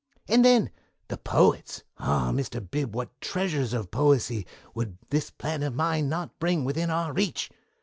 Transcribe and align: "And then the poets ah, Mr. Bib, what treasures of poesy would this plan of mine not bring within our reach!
"And 0.27 0.43
then 0.43 0.71
the 1.09 1.17
poets 1.19 1.83
ah, 1.99 2.31
Mr. 2.33 2.59
Bib, 2.59 2.95
what 2.95 3.21
treasures 3.21 3.71
of 3.71 3.91
poesy 3.91 4.47
would 4.73 4.97
this 5.11 5.29
plan 5.29 5.61
of 5.61 5.75
mine 5.75 6.09
not 6.09 6.39
bring 6.39 6.65
within 6.65 6.89
our 6.89 7.13
reach! 7.13 7.51